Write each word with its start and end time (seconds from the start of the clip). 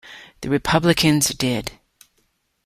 The 0.41 0.49
Republicans 0.49 1.27
did. 1.27 1.73